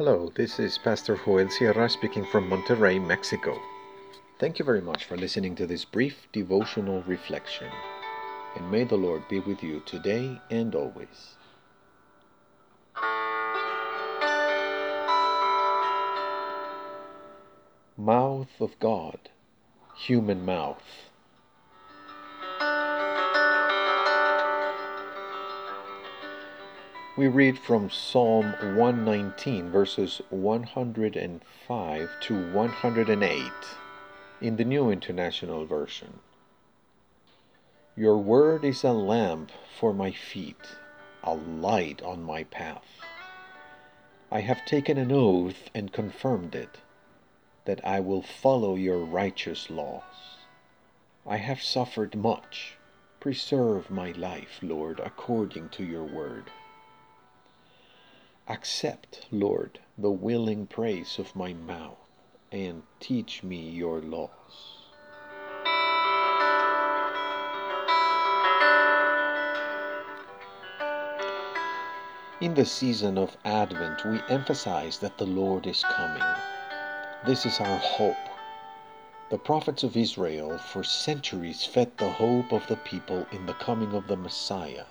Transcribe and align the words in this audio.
Hello, 0.00 0.32
this 0.34 0.58
is 0.58 0.78
Pastor 0.78 1.20
Joel 1.26 1.50
Sierra 1.50 1.86
speaking 1.90 2.24
from 2.24 2.48
Monterrey, 2.48 2.98
Mexico. 3.06 3.60
Thank 4.38 4.58
you 4.58 4.64
very 4.64 4.80
much 4.80 5.04
for 5.04 5.18
listening 5.18 5.54
to 5.56 5.66
this 5.66 5.84
brief 5.84 6.26
devotional 6.32 7.02
reflection, 7.02 7.68
and 8.56 8.70
may 8.70 8.84
the 8.84 8.96
Lord 8.96 9.28
be 9.28 9.40
with 9.40 9.62
you 9.62 9.82
today 9.84 10.40
and 10.50 10.74
always. 10.74 11.36
Mouth 17.98 18.58
of 18.58 18.78
God, 18.78 19.18
human 19.94 20.46
mouth. 20.46 21.09
We 27.20 27.28
read 27.28 27.58
from 27.58 27.90
Psalm 27.90 28.54
119, 28.62 29.70
verses 29.70 30.22
105 30.30 32.10
to 32.18 32.52
108 32.52 33.52
in 34.40 34.56
the 34.56 34.64
New 34.64 34.90
International 34.90 35.66
Version. 35.66 36.20
Your 37.94 38.16
word 38.16 38.64
is 38.64 38.84
a 38.84 38.92
lamp 38.92 39.52
for 39.78 39.92
my 39.92 40.12
feet, 40.12 40.76
a 41.22 41.34
light 41.34 42.00
on 42.00 42.22
my 42.22 42.44
path. 42.44 42.88
I 44.32 44.40
have 44.40 44.64
taken 44.64 44.96
an 44.96 45.12
oath 45.12 45.68
and 45.74 45.92
confirmed 45.92 46.54
it, 46.54 46.78
that 47.66 47.86
I 47.86 48.00
will 48.00 48.22
follow 48.22 48.76
your 48.76 49.04
righteous 49.04 49.68
laws. 49.68 50.38
I 51.26 51.36
have 51.36 51.60
suffered 51.60 52.14
much. 52.14 52.78
Preserve 53.20 53.90
my 53.90 54.12
life, 54.12 54.60
Lord, 54.62 55.00
according 55.00 55.68
to 55.76 55.84
your 55.84 56.04
word. 56.04 56.50
Accept, 58.50 59.26
Lord, 59.30 59.78
the 59.96 60.10
willing 60.10 60.66
praise 60.66 61.20
of 61.20 61.36
my 61.36 61.52
mouth, 61.52 62.08
and 62.50 62.82
teach 62.98 63.44
me 63.44 63.70
your 63.70 64.00
laws. 64.00 64.88
In 72.40 72.54
the 72.54 72.64
season 72.64 73.18
of 73.18 73.36
Advent, 73.44 74.04
we 74.04 74.20
emphasize 74.28 74.98
that 74.98 75.16
the 75.16 75.26
Lord 75.26 75.68
is 75.68 75.84
coming. 75.84 76.34
This 77.24 77.46
is 77.46 77.60
our 77.60 77.78
hope. 77.78 78.16
The 79.30 79.38
prophets 79.38 79.84
of 79.84 79.96
Israel 79.96 80.58
for 80.58 80.82
centuries 80.82 81.64
fed 81.64 81.96
the 81.98 82.10
hope 82.10 82.52
of 82.52 82.66
the 82.66 82.78
people 82.78 83.24
in 83.30 83.46
the 83.46 83.54
coming 83.54 83.94
of 83.94 84.08
the 84.08 84.16
Messiah. 84.16 84.86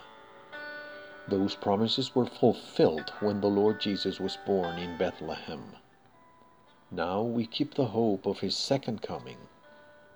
Those 1.30 1.54
promises 1.54 2.16
were 2.16 2.26
fulfilled 2.26 3.14
when 3.20 3.40
the 3.40 3.50
Lord 3.50 3.80
Jesus 3.80 4.20
was 4.20 4.40
born 4.48 4.80
in 4.80 4.98
Bethlehem. 4.98 5.76
Now 6.90 7.22
we 7.22 7.46
keep 7.46 7.76
the 7.76 7.86
hope 7.86 8.26
of 8.26 8.40
his 8.40 8.58
second 8.58 9.04
coming, 9.04 9.38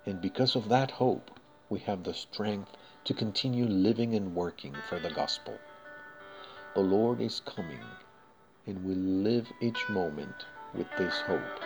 and 0.04 0.20
because 0.20 0.56
of 0.56 0.68
that 0.70 0.90
hope, 0.90 1.30
we 1.70 1.78
have 1.80 2.02
the 2.02 2.14
strength 2.14 2.72
to 3.04 3.14
continue 3.14 3.64
living 3.64 4.16
and 4.16 4.34
working 4.34 4.74
for 4.88 4.98
the 4.98 5.10
gospel. 5.10 5.56
The 6.74 6.80
Lord 6.80 7.20
is 7.20 7.42
coming, 7.46 7.84
and 8.66 8.84
we 8.84 8.96
live 8.96 9.52
each 9.60 9.88
moment 9.88 10.46
with 10.74 10.88
this 10.98 11.14
hope. 11.20 11.60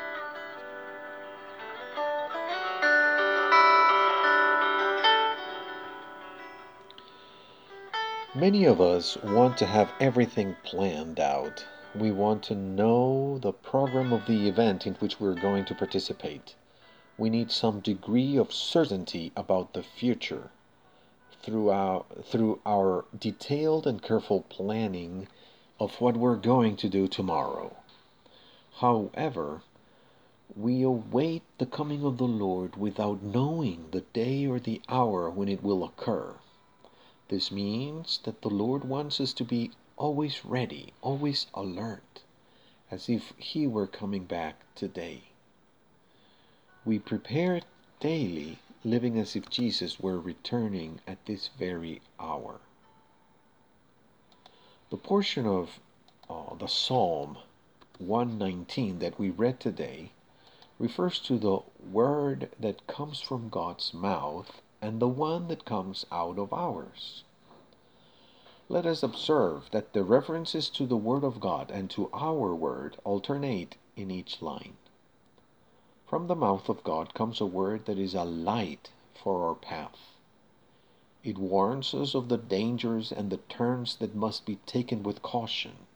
Many 8.34 8.66
of 8.66 8.78
us 8.78 9.16
want 9.22 9.56
to 9.56 9.64
have 9.64 9.90
everything 9.98 10.54
planned 10.62 11.18
out. 11.18 11.64
We 11.94 12.10
want 12.10 12.42
to 12.44 12.54
know 12.54 13.38
the 13.38 13.54
program 13.54 14.12
of 14.12 14.26
the 14.26 14.46
event 14.46 14.86
in 14.86 14.96
which 14.96 15.18
we're 15.18 15.34
going 15.34 15.64
to 15.64 15.74
participate. 15.74 16.54
We 17.16 17.30
need 17.30 17.50
some 17.50 17.80
degree 17.80 18.36
of 18.36 18.52
certainty 18.52 19.32
about 19.34 19.72
the 19.72 19.82
future. 19.82 20.50
Through 21.42 21.70
our, 21.70 22.04
through 22.22 22.60
our 22.66 23.06
detailed 23.18 23.86
and 23.86 24.02
careful 24.02 24.42
planning 24.50 25.28
of 25.80 25.98
what 25.98 26.18
we're 26.18 26.36
going 26.36 26.76
to 26.76 26.88
do 26.90 27.08
tomorrow. 27.08 27.76
However, 28.74 29.62
we 30.54 30.82
await 30.82 31.44
the 31.56 31.64
coming 31.64 32.04
of 32.04 32.18
the 32.18 32.28
Lord 32.28 32.76
without 32.76 33.22
knowing 33.22 33.86
the 33.90 34.02
day 34.12 34.46
or 34.46 34.60
the 34.60 34.82
hour 34.86 35.30
when 35.30 35.48
it 35.48 35.62
will 35.62 35.82
occur. 35.82 36.34
This 37.28 37.52
means 37.52 38.20
that 38.24 38.40
the 38.40 38.48
Lord 38.48 38.84
wants 38.84 39.20
us 39.20 39.34
to 39.34 39.44
be 39.44 39.72
always 39.98 40.46
ready, 40.46 40.94
always 41.02 41.46
alert, 41.52 42.22
as 42.90 43.10
if 43.10 43.34
He 43.36 43.66
were 43.66 43.86
coming 43.86 44.24
back 44.24 44.64
today. 44.74 45.24
We 46.86 46.98
prepare 46.98 47.60
daily, 48.00 48.60
living 48.82 49.18
as 49.18 49.36
if 49.36 49.50
Jesus 49.50 50.00
were 50.00 50.18
returning 50.18 51.00
at 51.06 51.26
this 51.26 51.48
very 51.48 52.00
hour. 52.18 52.60
The 54.88 54.96
portion 54.96 55.46
of 55.46 55.80
uh, 56.30 56.54
the 56.54 56.66
Psalm 56.66 57.36
119 57.98 59.00
that 59.00 59.18
we 59.18 59.28
read 59.28 59.60
today 59.60 60.12
refers 60.78 61.18
to 61.18 61.36
the 61.38 61.58
word 61.92 62.50
that 62.58 62.86
comes 62.86 63.20
from 63.20 63.50
God's 63.50 63.92
mouth 63.92 64.62
and 64.80 65.00
the 65.00 65.08
one 65.08 65.48
that 65.48 65.64
comes 65.64 66.06
out 66.12 66.38
of 66.38 66.52
ours. 66.52 67.24
Let 68.68 68.86
us 68.86 69.02
observe 69.02 69.70
that 69.70 69.92
the 69.92 70.04
references 70.04 70.68
to 70.70 70.86
the 70.86 70.96
Word 70.96 71.24
of 71.24 71.40
God 71.40 71.70
and 71.70 71.88
to 71.90 72.10
our 72.12 72.54
Word 72.54 72.96
alternate 73.04 73.76
in 73.96 74.10
each 74.10 74.40
line. 74.42 74.76
From 76.08 76.26
the 76.26 76.36
mouth 76.36 76.70
of 76.70 76.84
God 76.84 77.12
comes 77.12 77.38
a 77.38 77.44
word 77.44 77.84
that 77.84 77.98
is 77.98 78.14
a 78.14 78.24
light 78.24 78.90
for 79.12 79.46
our 79.46 79.54
path. 79.54 80.14
It 81.22 81.36
warns 81.36 81.92
us 81.92 82.14
of 82.14 82.30
the 82.30 82.38
dangers 82.38 83.12
and 83.12 83.28
the 83.28 83.36
turns 83.36 83.96
that 83.96 84.14
must 84.14 84.46
be 84.46 84.56
taken 84.64 85.02
with 85.02 85.20
caution. 85.20 85.86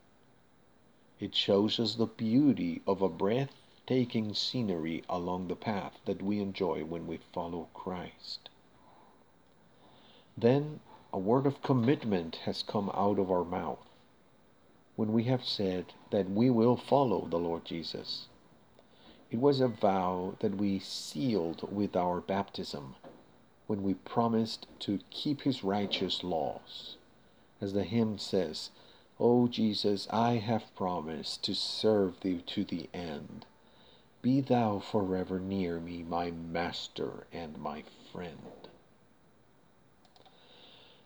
It 1.18 1.34
shows 1.34 1.80
us 1.80 1.94
the 1.94 2.06
beauty 2.06 2.82
of 2.86 3.00
a 3.00 3.08
breathtaking 3.08 4.34
scenery 4.34 5.02
along 5.08 5.48
the 5.48 5.56
path 5.56 5.98
that 6.04 6.20
we 6.20 6.40
enjoy 6.40 6.84
when 6.84 7.06
we 7.06 7.18
follow 7.32 7.68
Christ. 7.72 8.50
Then 10.36 10.80
a 11.12 11.18
word 11.18 11.46
of 11.46 11.62
commitment 11.62 12.36
has 12.44 12.62
come 12.62 12.90
out 12.94 13.18
of 13.18 13.30
our 13.30 13.44
mouth 13.44 13.86
when 14.96 15.12
we 15.12 15.24
have 15.24 15.44
said 15.44 15.92
that 16.10 16.30
we 16.30 16.50
will 16.50 16.76
follow 16.76 17.26
the 17.26 17.38
Lord 17.38 17.64
Jesus. 17.64 18.28
It 19.30 19.40
was 19.40 19.60
a 19.60 19.68
vow 19.68 20.36
that 20.40 20.56
we 20.56 20.78
sealed 20.78 21.70
with 21.72 21.96
our 21.96 22.20
baptism 22.20 22.94
when 23.66 23.82
we 23.82 23.94
promised 23.94 24.66
to 24.80 25.00
keep 25.10 25.42
his 25.42 25.64
righteous 25.64 26.22
laws. 26.22 26.96
As 27.60 27.72
the 27.72 27.84
hymn 27.84 28.18
says, 28.18 28.70
O 29.18 29.48
Jesus, 29.48 30.08
I 30.10 30.32
have 30.34 30.74
promised 30.74 31.44
to 31.44 31.54
serve 31.54 32.20
thee 32.20 32.42
to 32.46 32.64
the 32.64 32.90
end. 32.92 33.46
Be 34.20 34.40
thou 34.40 34.78
forever 34.78 35.40
near 35.40 35.80
me, 35.80 36.02
my 36.02 36.30
master 36.30 37.26
and 37.32 37.58
my 37.58 37.84
friend. 38.12 38.61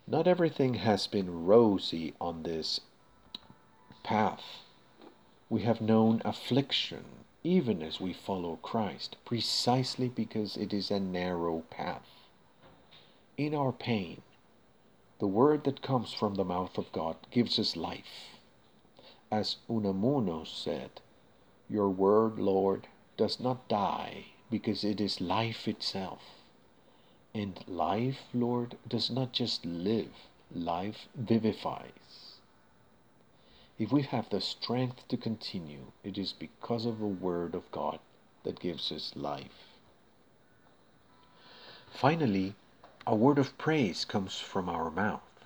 Not 0.08 0.28
everything 0.28 0.74
has 0.74 1.08
been 1.08 1.46
rosy 1.46 2.14
on 2.20 2.44
this 2.44 2.80
path. 4.04 4.62
We 5.50 5.62
have 5.62 5.80
known 5.80 6.22
affliction 6.24 7.04
even 7.42 7.82
as 7.82 8.00
we 8.00 8.12
follow 8.12 8.56
Christ, 8.62 9.16
precisely 9.24 10.08
because 10.08 10.56
it 10.56 10.72
is 10.72 10.90
a 10.90 11.00
narrow 11.00 11.60
path. 11.70 12.08
In 13.36 13.54
our 13.54 13.72
pain, 13.72 14.22
the 15.18 15.26
word 15.26 15.64
that 15.64 15.82
comes 15.82 16.12
from 16.12 16.34
the 16.34 16.44
mouth 16.44 16.78
of 16.78 16.92
God 16.92 17.16
gives 17.30 17.58
us 17.58 17.76
life. 17.76 18.38
As 19.30 19.56
Unamuno 19.68 20.44
said, 20.44 21.00
Your 21.68 21.88
word, 21.88 22.38
Lord, 22.38 22.86
does 23.16 23.40
not 23.40 23.68
die 23.68 24.26
because 24.50 24.84
it 24.84 25.00
is 25.00 25.20
life 25.20 25.66
itself. 25.66 26.22
And 27.36 27.62
life, 27.68 28.30
Lord, 28.32 28.78
does 28.88 29.10
not 29.10 29.32
just 29.32 29.66
live, 29.66 30.08
life 30.50 31.06
vivifies. 31.14 32.38
If 33.78 33.92
we 33.92 34.04
have 34.04 34.30
the 34.30 34.40
strength 34.40 35.06
to 35.08 35.18
continue, 35.18 35.92
it 36.02 36.16
is 36.16 36.32
because 36.32 36.86
of 36.86 36.98
the 36.98 37.06
Word 37.06 37.54
of 37.54 37.70
God 37.70 37.98
that 38.44 38.58
gives 38.58 38.90
us 38.90 39.12
life. 39.14 39.76
Finally, 41.90 42.54
a 43.06 43.14
word 43.14 43.38
of 43.38 43.58
praise 43.58 44.06
comes 44.06 44.36
from 44.40 44.70
our 44.70 44.90
mouth. 44.90 45.44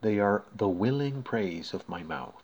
They 0.00 0.18
are 0.18 0.44
the 0.56 0.70
willing 0.70 1.22
praise 1.22 1.74
of 1.74 1.86
my 1.90 2.02
mouth. 2.02 2.42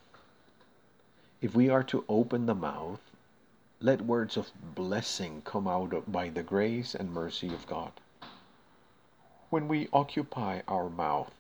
If 1.41 1.55
we 1.55 1.71
are 1.71 1.85
to 1.85 2.05
open 2.07 2.45
the 2.45 2.55
mouth, 2.55 3.01
let 3.81 4.03
words 4.03 4.37
of 4.37 4.51
blessing 4.75 5.41
come 5.47 5.67
out 5.67 6.13
by 6.13 6.29
the 6.29 6.43
grace 6.43 6.95
and 6.95 7.15
mercy 7.15 7.49
of 7.49 7.67
God. 7.67 7.93
When 9.51 9.67
we 9.67 9.89
occupy 9.95 10.61
our 10.69 10.91
mouth 10.91 11.33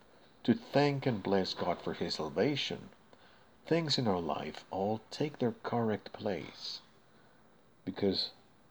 to 0.44 0.54
thank 0.54 1.04
and 1.04 1.22
bless 1.22 1.52
God 1.52 1.76
for 1.82 1.92
His 1.92 2.14
salvation, 2.14 2.88
things 3.66 3.98
in 3.98 4.08
our 4.08 4.20
life 4.20 4.64
all 4.70 5.02
take 5.10 5.38
their 5.38 5.54
correct 5.62 6.14
place 6.14 6.80
because 7.84 8.30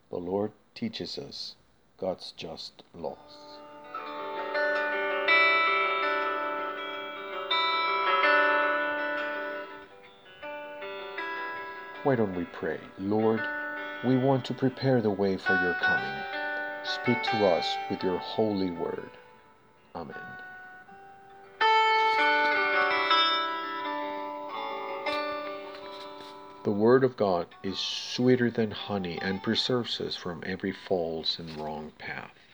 the 0.09 0.17
Lord 0.17 0.53
teaches 0.73 1.19
us 1.19 1.53
God's 1.99 2.31
just 2.31 2.81
laws. 2.95 3.59
Why 12.01 12.15
don't 12.15 12.35
we 12.35 12.45
pray? 12.45 12.79
Lord, 12.97 13.41
we 14.03 14.17
want 14.17 14.45
to 14.45 14.55
prepare 14.55 14.99
the 14.99 15.11
way 15.11 15.37
for 15.37 15.53
your 15.61 15.75
coming. 15.75 16.23
Speak 16.83 17.21
to 17.21 17.45
us 17.45 17.67
with 17.91 18.01
your 18.01 18.17
holy 18.17 18.71
word. 18.71 19.11
Amen. 19.97 20.15
The 26.63 26.71
Word 26.71 27.03
of 27.03 27.17
God 27.17 27.47
is 27.63 27.79
sweeter 27.79 28.51
than 28.51 28.69
honey 28.69 29.17
and 29.23 29.41
preserves 29.41 29.99
us 29.99 30.15
from 30.15 30.43
every 30.45 30.71
false 30.71 31.39
and 31.39 31.57
wrong 31.57 31.93
path. 31.97 32.46